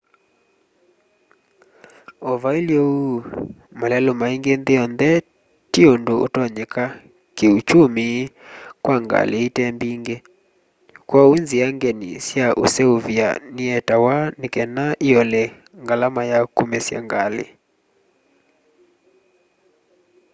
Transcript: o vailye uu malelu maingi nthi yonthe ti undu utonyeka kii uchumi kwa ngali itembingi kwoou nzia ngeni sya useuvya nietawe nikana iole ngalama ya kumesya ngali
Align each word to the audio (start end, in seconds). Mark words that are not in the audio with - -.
o 2.29 2.31
vailye 2.43 2.79
uu 2.93 3.15
malelu 3.79 4.11
maingi 4.21 4.53
nthi 4.59 4.73
yonthe 4.79 5.11
ti 5.71 5.81
undu 5.93 6.13
utonyeka 6.25 6.83
kii 7.35 7.53
uchumi 7.59 8.07
kwa 8.83 8.95
ngali 9.03 9.37
itembingi 9.47 10.15
kwoou 11.07 11.33
nzia 11.41 11.67
ngeni 11.75 12.07
sya 12.27 12.45
useuvya 12.63 13.27
nietawe 13.55 14.15
nikana 14.39 14.83
iole 15.07 15.43
ngalama 15.83 16.21
ya 16.31 16.39
kumesya 16.55 16.97
ngali 17.07 17.45